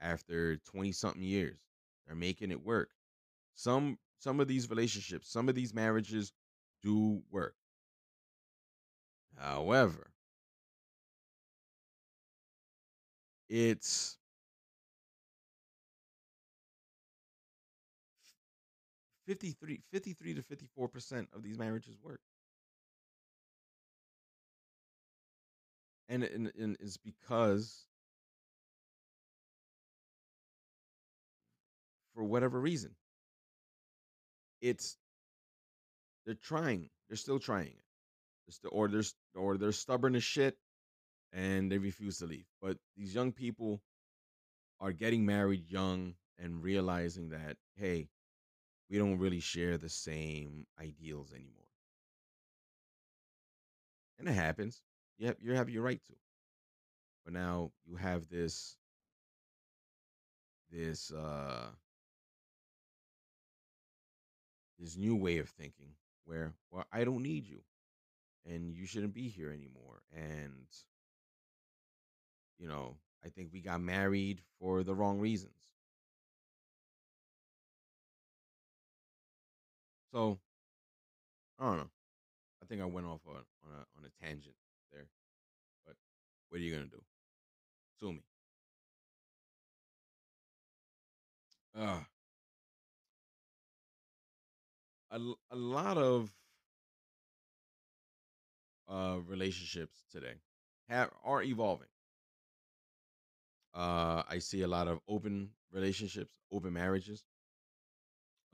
[0.00, 1.58] after 20 something years.
[2.06, 2.90] They're making it work.
[3.54, 6.32] Some some of these relationships, some of these marriages
[6.82, 7.56] do work.
[9.36, 10.12] However,
[13.48, 14.18] it's
[19.26, 22.20] 53 53 to 54% of these marriages work.
[26.08, 27.86] And, and, and it's because
[32.14, 32.92] for whatever reason.
[34.60, 34.96] It's
[36.24, 37.84] they're trying they're still trying it.
[38.48, 39.02] It's the, or they're
[39.34, 40.56] or they're stubborn as shit
[41.32, 42.46] and they refuse to leave.
[42.62, 43.82] But these young people
[44.80, 48.08] are getting married young and realizing that hey
[48.90, 51.50] we don't really share the same ideals anymore.
[54.18, 54.82] And it happens.
[55.18, 56.14] You have, you have your right to.
[57.24, 58.76] But now you have this
[60.70, 61.68] this uh
[64.78, 65.90] this new way of thinking
[66.24, 67.60] where well I don't need you
[68.46, 70.66] and you shouldn't be here anymore and
[72.58, 75.54] you know I think we got married for the wrong reasons.
[80.14, 80.38] So
[81.58, 81.90] I don't know.
[82.62, 84.54] I think I went off on, on a on a tangent
[84.92, 85.08] there.
[85.84, 85.96] But
[86.48, 87.02] what are you gonna do?
[87.98, 88.22] Sue me.
[91.76, 91.98] Uh,
[95.10, 95.18] a,
[95.50, 96.30] a lot of
[98.88, 100.34] uh, relationships today
[100.88, 101.88] have are evolving.
[103.74, 107.24] Uh, I see a lot of open relationships, open marriages.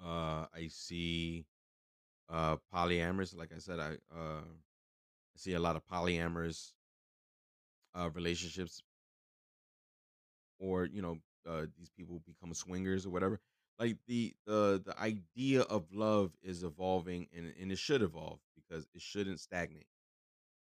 [0.03, 1.45] Uh, I see
[2.31, 3.37] uh, polyamorous.
[3.37, 4.43] Like I said, I uh,
[5.37, 6.73] see a lot of polyamorous
[7.95, 8.83] uh, relationships,
[10.59, 13.41] or you know, uh, these people become swingers or whatever.
[13.79, 18.87] Like the the the idea of love is evolving, and and it should evolve because
[18.95, 19.87] it shouldn't stagnate.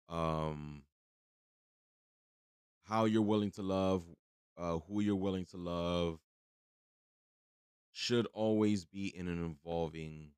[0.09, 0.83] Um,
[2.85, 4.05] how you're willing to love,
[4.59, 6.19] uh, who you're willing to love,
[7.93, 10.31] should always be in an evolving,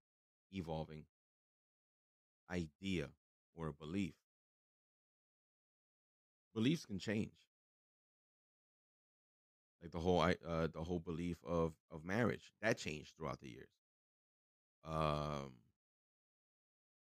[0.52, 1.04] evolving
[2.54, 3.08] idea
[3.56, 4.14] or a belief.
[6.54, 7.36] Beliefs can change,
[9.82, 13.68] like the whole uh, the whole belief of of marriage that changed throughout the years.
[14.84, 15.52] Um,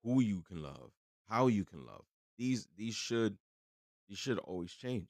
[0.04, 0.92] who you can love,
[1.28, 2.04] how you can love.
[2.38, 3.38] These these should
[4.08, 5.08] these should always change.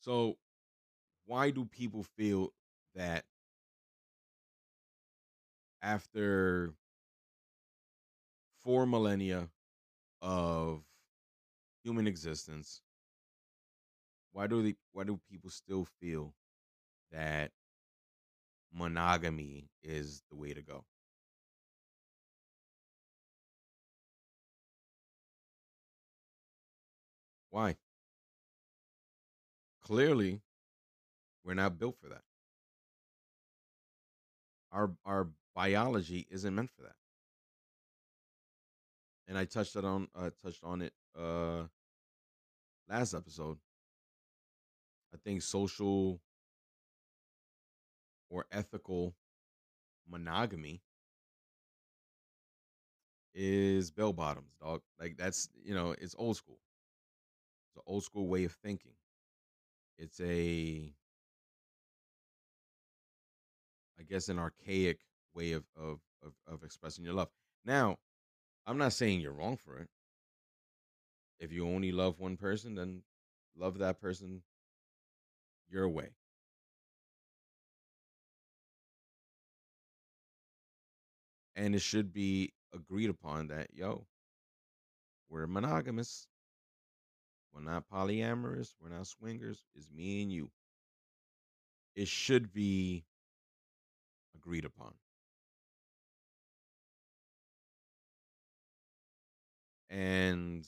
[0.00, 0.36] So
[1.26, 2.52] why do people feel
[2.94, 3.24] that
[5.82, 6.74] after
[8.62, 9.48] four millennia
[10.22, 10.82] of
[11.84, 12.82] human existence,
[14.32, 16.34] why do they why do people still feel
[17.12, 17.52] that
[18.72, 20.84] monogamy is the way to go?
[27.50, 27.76] Why?
[29.82, 30.40] Clearly,
[31.44, 32.22] we're not built for that.
[34.72, 36.96] Our our biology isn't meant for that.
[39.28, 41.64] And I touched it on uh, touched on it uh
[42.88, 43.58] last episode.
[45.14, 46.20] I think social
[48.30, 49.14] or ethical
[50.08, 50.82] monogamy
[53.34, 54.82] is bell bottoms, dog.
[54.98, 56.58] Like that's you know, it's old school.
[57.68, 58.92] It's an old school way of thinking.
[59.98, 60.92] It's a
[63.98, 65.00] I guess an archaic
[65.34, 67.28] way of of of, of expressing your love.
[67.64, 67.96] Now,
[68.66, 69.88] I'm not saying you're wrong for it.
[71.38, 73.02] If you only love one person, then
[73.56, 74.42] love that person
[75.68, 76.10] your way.
[81.56, 84.06] And it should be agreed upon that, yo,
[85.28, 86.26] we're monogamous.
[87.52, 88.74] We're not polyamorous.
[88.80, 89.62] We're not swingers.
[89.74, 90.50] It's me and you.
[91.94, 93.04] It should be
[94.34, 94.94] agreed upon.
[99.92, 100.66] And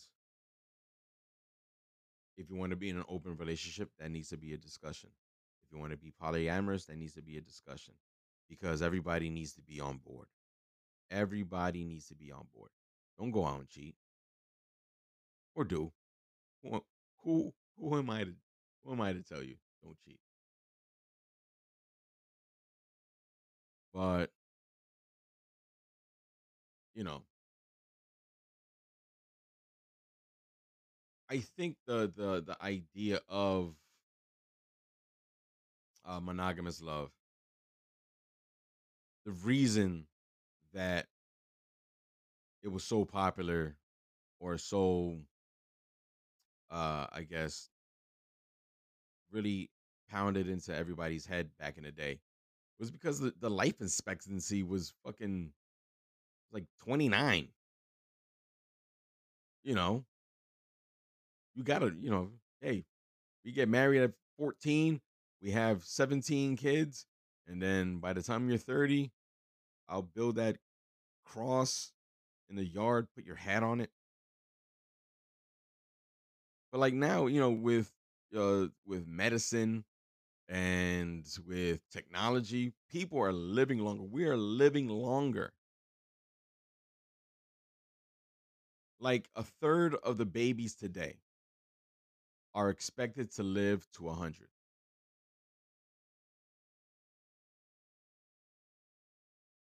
[2.37, 5.10] if you want to be in an open relationship, that needs to be a discussion.
[5.64, 7.94] If you want to be polyamorous, that needs to be a discussion
[8.48, 10.26] because everybody needs to be on board.
[11.10, 12.70] Everybody needs to be on board.
[13.18, 13.96] Don't go out and cheat,
[15.54, 15.92] or do.
[16.62, 16.84] Who
[17.24, 18.34] who, who am I to
[18.84, 20.20] who am I to tell you don't cheat?
[23.94, 24.30] But
[26.94, 27.22] you know,
[31.30, 33.74] I think the the the idea of
[36.04, 37.10] uh, monogamous love,
[39.24, 40.06] the reason
[40.72, 41.06] that
[42.62, 43.76] it was so popular
[44.40, 45.18] or so,
[46.70, 47.70] uh, I guess,
[49.30, 49.70] really
[50.08, 52.20] pounded into everybody's head back in the day
[52.78, 55.52] was because the, the life expectancy was fucking
[56.52, 57.48] like 29.
[59.64, 60.04] You know,
[61.54, 62.84] you gotta, you know, hey,
[63.44, 65.00] we get married at 14,
[65.42, 67.06] we have 17 kids,
[67.46, 69.12] and then by the time you're 30,
[69.88, 70.58] I'll build that
[71.24, 71.92] cross
[72.50, 73.90] in the yard, put your hat on it.
[76.72, 77.92] But like now, you know, with
[78.36, 79.84] uh with medicine
[80.48, 84.04] and with technology, people are living longer.
[84.04, 85.52] We are living longer.
[88.98, 91.20] Like a third of the babies today
[92.54, 94.48] are expected to live to 100.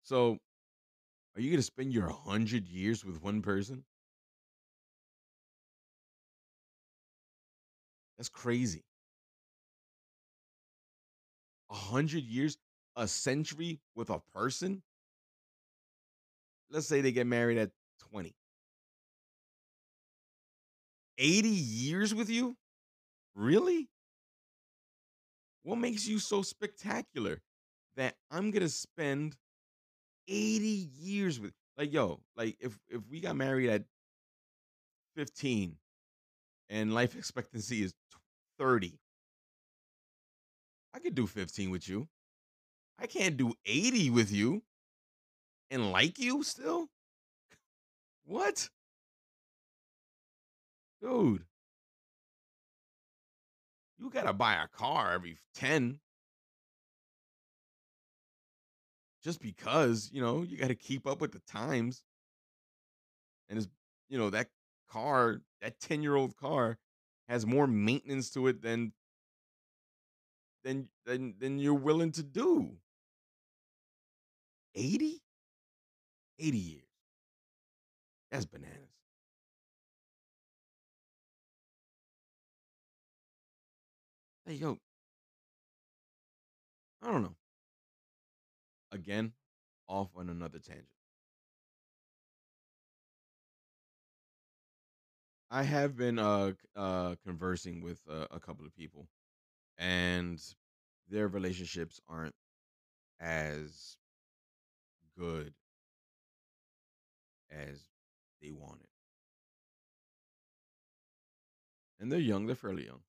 [0.02, 0.38] So,
[1.36, 3.84] are you going to spend your 100 years with one person?
[8.16, 8.84] That's crazy.
[11.70, 12.56] A hundred years,
[12.94, 14.84] a century with a person?
[16.70, 18.34] Let's say they get married at 20.
[21.18, 22.56] 80 years with you?
[23.34, 23.88] Really?
[25.62, 27.40] What makes you so spectacular
[27.96, 29.36] that I'm gonna spend
[30.28, 33.84] 80 years with like yo, like if if we got married at
[35.16, 35.76] 15
[36.70, 37.94] and life expectancy is
[38.58, 38.98] 30,
[40.94, 42.08] I could do 15 with you.
[42.98, 44.62] I can't do 80 with you
[45.70, 46.88] and like you still?
[48.24, 48.68] What?
[51.02, 51.44] Dude.
[53.98, 56.00] You gotta buy a car every 10.
[59.22, 62.02] Just because, you know, you gotta keep up with the times.
[63.48, 63.68] And it's,
[64.08, 64.48] you know, that
[64.90, 66.78] car, that 10 year old car
[67.28, 68.92] has more maintenance to it than
[70.64, 72.78] than than than you're willing to do.
[74.74, 75.22] 80?
[76.38, 76.82] 80 years.
[78.30, 78.81] That's bananas.
[84.46, 84.78] Hey, yo.
[87.02, 87.36] I don't know.
[88.92, 89.32] Again,
[89.88, 90.88] off on another tangent.
[95.50, 99.06] I have been uh uh conversing with uh, a couple of people
[99.78, 100.40] and
[101.08, 102.34] their relationships aren't
[103.20, 103.98] as
[105.16, 105.54] good
[107.50, 107.88] as
[108.40, 108.88] they wanted.
[111.98, 113.02] And they're young, they're fairly young.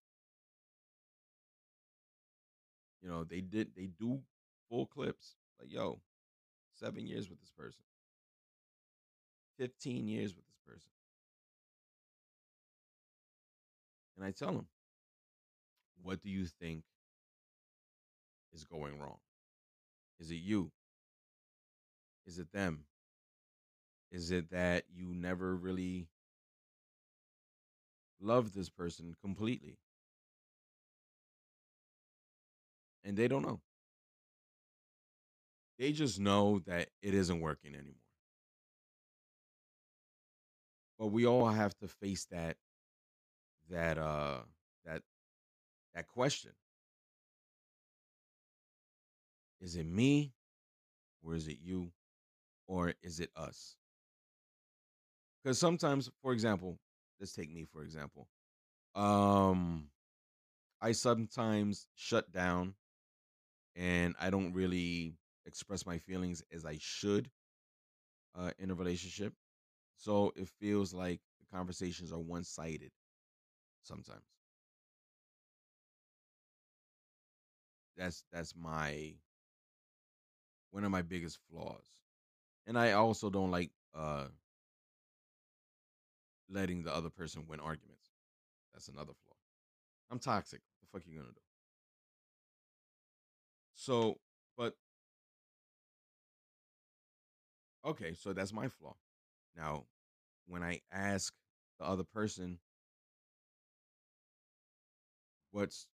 [3.03, 4.21] You know, they did they do
[4.69, 5.35] full clips.
[5.59, 6.01] Like, yo,
[6.73, 7.83] seven years with this person.
[9.59, 10.89] 15 years with this person.
[14.17, 14.67] And I tell them,
[16.01, 16.83] what do you think
[18.53, 19.17] is going wrong?
[20.19, 20.71] Is it you?
[22.25, 22.85] Is it them?
[24.11, 26.07] Is it that you never really
[28.19, 29.77] loved this person completely?
[33.03, 33.61] And they don't know.
[35.77, 37.95] They just know that it isn't working anymore.
[40.97, 42.57] But we all have to face that
[43.69, 44.39] that uh
[44.85, 45.01] that
[45.95, 46.51] that question.
[49.59, 50.33] Is it me
[51.23, 51.91] or is it you
[52.67, 53.75] or is it us?
[55.43, 56.77] Because sometimes, for example,
[57.19, 58.27] let's take me for example.
[58.95, 59.89] Um,
[60.81, 62.75] I sometimes shut down
[63.75, 65.15] and I don't really
[65.45, 67.29] express my feelings as I should
[68.35, 69.33] uh, in a relationship.
[69.97, 72.91] So it feels like the conversations are one sided
[73.83, 74.25] sometimes.
[77.97, 79.15] That's that's my
[80.71, 81.85] one of my biggest flaws.
[82.67, 84.27] And I also don't like uh
[86.49, 88.11] letting the other person win arguments.
[88.73, 89.35] That's another flaw.
[90.11, 90.61] I'm toxic.
[90.79, 91.41] What the fuck you gonna do?
[93.75, 94.17] So,
[94.57, 94.73] but
[97.85, 98.95] okay, so that's my flaw.
[99.55, 99.85] Now,
[100.47, 101.33] when I ask
[101.79, 102.59] the other person
[105.51, 105.87] what's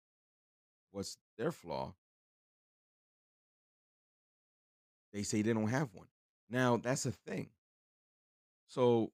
[0.92, 1.94] what's their flaw,
[5.14, 6.08] they say they don't have one.
[6.50, 7.50] Now, that's a thing.
[8.68, 9.12] So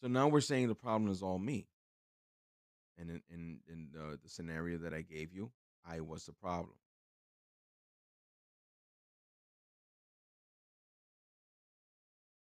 [0.00, 1.66] so now we're saying the problem is all me.
[2.98, 5.50] And in in, in the, the scenario that I gave you,
[5.86, 6.74] I was the problem.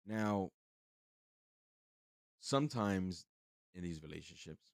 [0.10, 0.50] Now,
[2.40, 3.28] sometimes
[3.76, 4.72] in these relationships,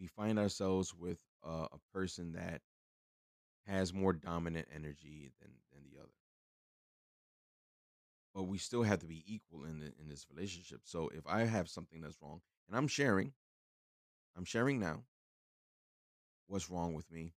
[0.00, 2.60] we find ourselves with a, a person that
[3.68, 6.10] has more dominant energy than, than the other.
[8.34, 10.80] But we still have to be equal in the, in this relationship.
[10.82, 13.32] So if I have something that's wrong, and I'm sharing,
[14.36, 15.04] I'm sharing now
[16.48, 17.32] what's wrong with me,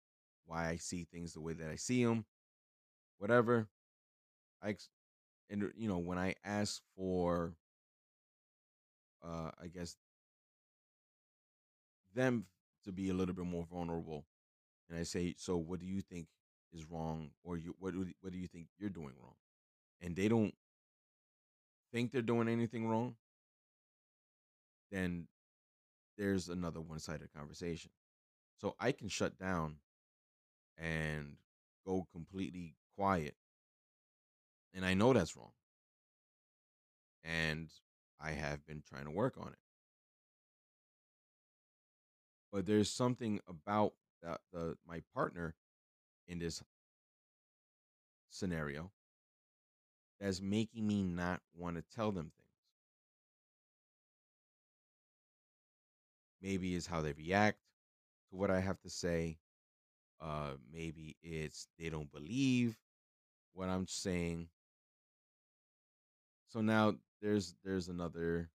[0.47, 2.25] why I see things the way that I see them,
[3.19, 3.67] whatever.
[4.61, 4.75] I
[5.49, 7.55] and you know when I ask for,
[9.23, 9.97] uh, I guess
[12.13, 12.45] them
[12.85, 14.25] to be a little bit more vulnerable,
[14.89, 16.27] and I say, so what do you think
[16.73, 19.35] is wrong, or you what do what do you think you're doing wrong,
[20.01, 20.53] and they don't
[21.91, 23.15] think they're doing anything wrong,
[24.91, 25.27] then
[26.17, 27.91] there's another one-sided conversation.
[28.57, 29.77] So I can shut down
[30.77, 31.37] and
[31.85, 33.35] go completely quiet.
[34.73, 35.51] And I know that's wrong.
[37.23, 37.69] And
[38.21, 39.59] I have been trying to work on it.
[42.51, 45.55] But there's something about the, the my partner
[46.27, 46.63] in this
[48.29, 48.91] scenario
[50.19, 52.49] that's making me not want to tell them things.
[56.41, 57.57] Maybe it's how they react
[58.29, 59.37] to what I have to say.
[60.21, 62.77] Uh, maybe it's they don't believe
[63.53, 64.49] what I'm saying.
[66.49, 68.49] So now there's there's another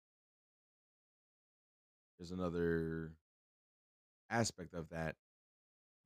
[2.18, 3.12] there's another
[4.30, 5.16] aspect of that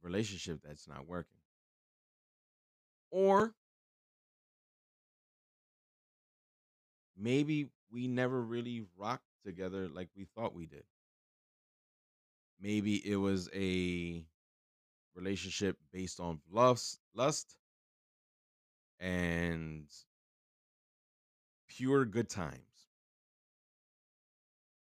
[0.03, 1.39] relationship that's not working.
[3.11, 3.55] Or
[7.16, 10.85] maybe we never really rocked together like we thought we did.
[12.61, 14.24] Maybe it was a
[15.14, 17.57] relationship based on lust, lust
[19.01, 19.87] and
[21.76, 22.58] pure good times.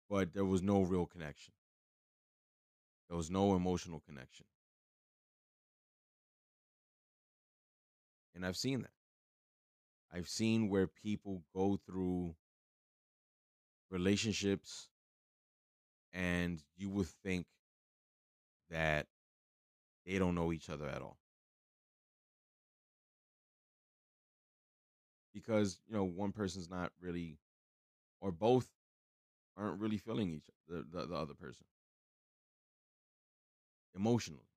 [0.09, 1.53] But there was no real connection.
[3.09, 4.47] There was no emotional connection.
[8.35, 8.91] And I've seen that.
[10.13, 12.35] I've seen where people go through
[13.91, 14.89] relationships
[16.13, 17.47] and you would think
[18.71, 19.07] that
[20.07, 21.19] they don't know each other at all.
[25.39, 27.39] Because, you know, one person's not really
[28.21, 28.69] or both
[29.57, 31.67] aren't really feeling each the, the, the other person
[33.95, 34.49] emotionally.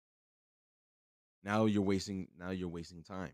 [1.43, 3.33] Now you're wasting now you're wasting time.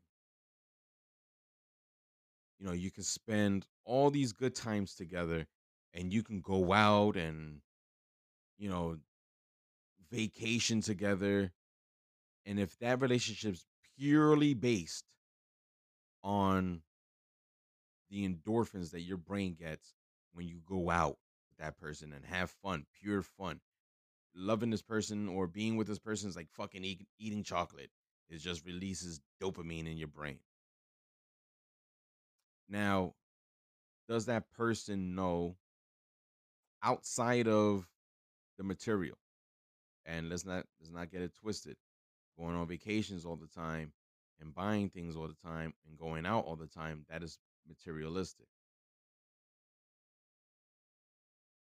[2.60, 5.46] You know, you can spend all these good times together
[5.94, 7.62] and you can go out and
[8.58, 8.98] you know
[10.10, 11.52] vacation together
[12.46, 13.66] and if that relationship's
[13.98, 15.06] purely based
[16.24, 16.82] on
[18.10, 19.94] the endorphins that your brain gets
[20.34, 21.18] when you go out
[21.50, 23.60] with that person and have fun, pure fun,
[24.36, 27.90] loving this person or being with this person is like fucking eat, eating chocolate.
[28.30, 30.40] It just releases dopamine in your brain.
[32.70, 33.14] Now,
[34.08, 35.56] does that person know
[36.84, 37.88] outside of
[38.58, 39.18] the material?
[40.06, 41.78] And let's not let's not get it twisted.
[42.38, 43.94] Going on vacations all the time
[44.40, 48.48] and buying things all the time and going out all the time, that is materialistic.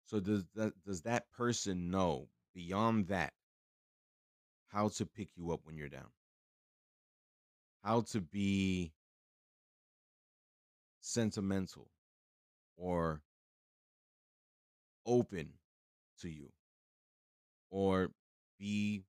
[0.06, 3.34] So does that does that person know beyond that
[4.68, 6.10] how to pick you up when you're down?
[7.84, 8.92] How to be
[11.02, 11.90] sentimental
[12.76, 13.22] or
[15.06, 15.54] open
[16.22, 16.52] to you
[17.70, 18.12] or
[18.58, 19.04] be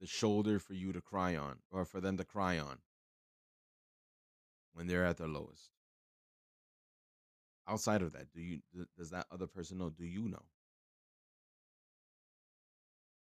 [0.00, 2.78] the shoulder for you to cry on or for them to cry on
[4.74, 5.70] when they're at their lowest.
[7.68, 8.60] outside of that, do you
[8.96, 9.90] does that other person know?
[9.90, 10.42] Do you know?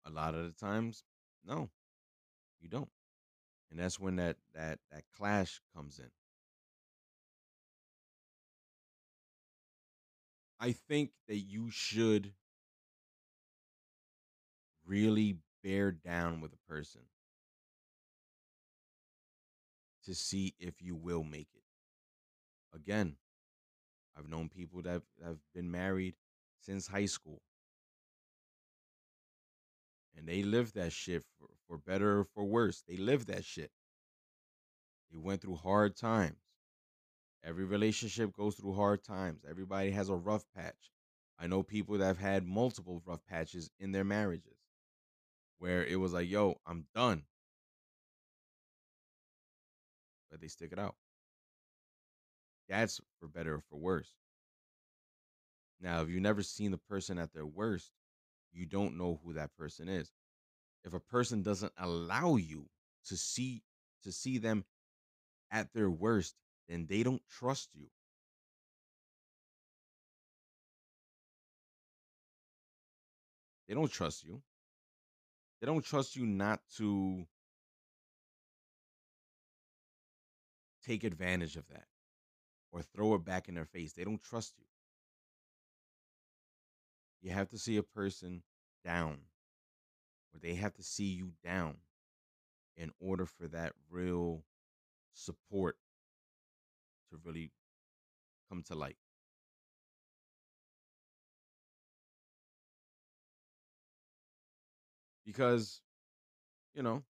[0.06, 1.04] A lot of the times,
[1.44, 1.70] no,
[2.60, 2.90] you don't.
[3.70, 6.10] And that's when that that that clash comes in.
[10.60, 12.32] I think that you should
[14.84, 17.02] really bear down with a person
[20.08, 21.62] to see if you will make it.
[22.74, 23.16] Again,
[24.16, 26.14] I've known people that have been married
[26.62, 27.42] since high school.
[30.16, 32.82] And they lived that shit for, for better or for worse.
[32.88, 33.70] They lived that shit.
[35.12, 36.40] They went through hard times.
[37.44, 39.42] Every relationship goes through hard times.
[39.48, 40.90] Everybody has a rough patch.
[41.38, 44.56] I know people that have had multiple rough patches in their marriages
[45.58, 47.24] where it was like, yo, I'm done.
[50.30, 50.94] But they stick it out.
[52.68, 54.14] That's for better or for worse.
[55.80, 57.92] Now, if you've never seen the person at their worst,
[58.52, 60.12] you don't know who that person is.
[60.84, 62.68] If a person doesn't allow you
[63.06, 63.62] to see
[64.04, 64.64] to see them
[65.50, 66.34] at their worst,
[66.68, 67.86] then they don't trust you.
[73.66, 74.42] They don't trust you.
[75.60, 77.26] They don't trust you not to
[80.88, 81.84] take advantage of that
[82.72, 83.92] or throw it back in their face.
[83.92, 84.64] They don't trust you.
[87.20, 88.42] You have to see a person
[88.84, 89.18] down,
[90.32, 91.76] or they have to see you down
[92.76, 94.44] in order for that real
[95.12, 95.76] support
[97.10, 97.50] to really
[98.48, 98.96] come to light.
[105.26, 105.82] Because,
[106.74, 107.02] you know,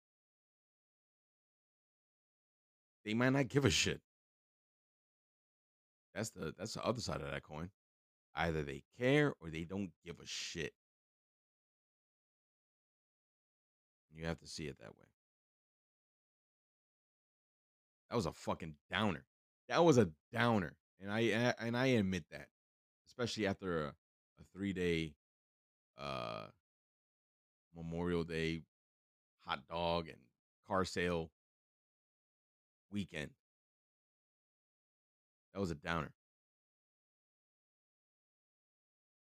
[3.08, 4.02] they might not give a shit.
[6.14, 7.70] That's the that's the other side of that coin.
[8.34, 10.74] Either they care or they don't give a shit.
[14.14, 15.06] You have to see it that way.
[18.10, 19.24] That was a fucking downer.
[19.70, 22.48] That was a downer, and I and I admit that,
[23.06, 25.14] especially after a, a three day
[25.96, 26.48] uh,
[27.74, 28.60] Memorial Day
[29.46, 30.18] hot dog and
[30.66, 31.30] car sale
[32.90, 33.30] weekend.
[35.54, 36.12] That was a downer.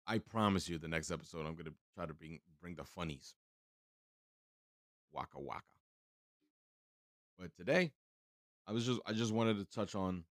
[0.07, 3.35] I promise you, the next episode, I'm gonna try to bring bring the funnies.
[5.13, 5.63] Waka waka.
[7.39, 7.91] But today,
[8.67, 10.23] I was just I just wanted to touch on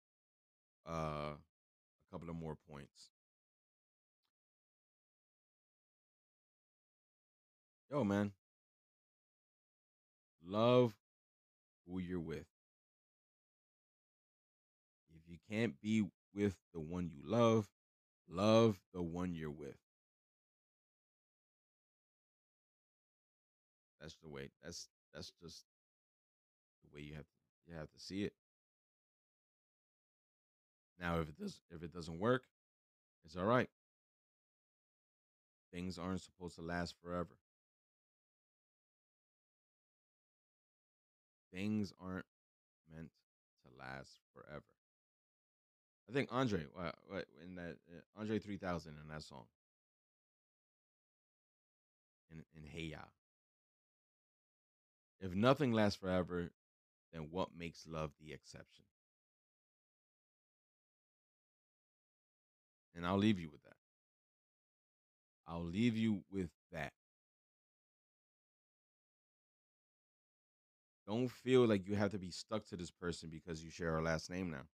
[0.89, 3.11] uh, a couple of more points.
[7.91, 8.33] Yo, man,
[10.45, 10.95] love
[11.87, 12.47] who you're with.
[15.51, 17.69] Can't be with the one you love,
[18.29, 19.79] love the one you're with.
[24.01, 24.51] That's the way.
[24.63, 25.65] That's that's just
[26.83, 27.33] the way you have to,
[27.67, 28.33] you have to see it.
[31.01, 32.45] Now, if it does if it doesn't work,
[33.25, 33.69] it's all right.
[35.73, 37.37] Things aren't supposed to last forever.
[41.53, 42.27] Things aren't
[42.95, 43.11] meant
[43.63, 44.78] to last forever.
[46.09, 49.45] I think Andre, what, what in that uh, Andre three thousand in that song,
[52.31, 52.99] in in Hey Ya.
[55.21, 56.51] If nothing lasts forever,
[57.13, 58.85] then what makes love the exception?
[62.95, 63.77] And I'll leave you with that.
[65.47, 66.93] I'll leave you with that.
[71.07, 74.03] Don't feel like you have to be stuck to this person because you share a
[74.03, 74.67] last name now.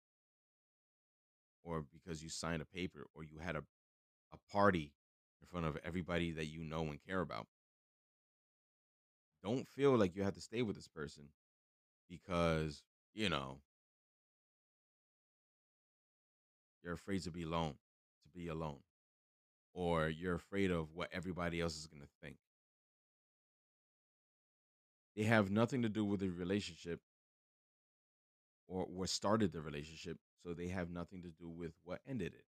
[1.65, 3.63] Or because you signed a paper or you had a,
[4.33, 4.93] a party
[5.41, 7.47] in front of everybody that you know and care about.
[9.45, 11.25] Don't feel like you have to stay with this person
[12.09, 12.83] because,
[13.15, 13.59] you know,
[16.83, 17.75] you're afraid to be alone
[18.23, 18.79] to be alone
[19.75, 22.37] or you're afraid of what everybody else is going to think.
[25.17, 27.01] They have nothing to do with the relationship
[28.69, 32.45] or what started the relationship, so they have nothing to do with what ended it.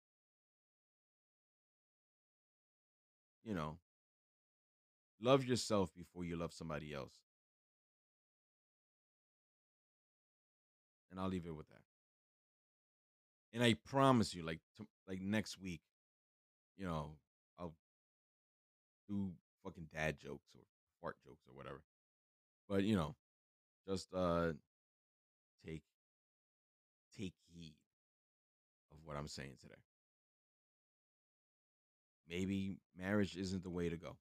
[3.43, 3.77] You know,
[5.21, 7.13] love yourself before you love somebody else.
[11.11, 11.81] And I'll leave it with that.
[13.53, 15.81] And I promise you, like to, like next week,
[16.77, 17.15] you know,
[17.57, 17.73] I'll
[19.07, 19.31] do
[19.63, 20.61] fucking dad jokes or
[21.01, 21.81] fart jokes or whatever.
[22.67, 23.15] But you know,
[23.87, 24.53] just uh
[29.09, 29.73] what I'm saying today.
[32.29, 34.17] maybe marriage isn't the way to go.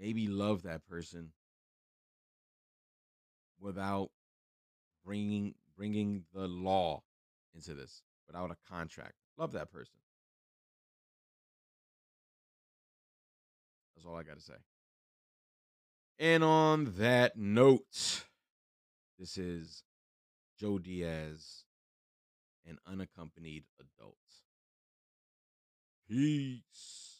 [0.00, 1.30] Maybe love that person
[3.60, 4.10] without
[5.04, 7.04] bringing bringing the law
[7.54, 9.12] into this, without a contract.
[9.38, 9.94] Love that person.
[13.94, 14.54] That's all I got to say.
[16.18, 18.24] And on that note,
[19.20, 19.84] this is
[20.58, 21.65] Joe Diaz,
[22.66, 24.42] an unaccompanied adults.
[26.08, 27.15] Peace.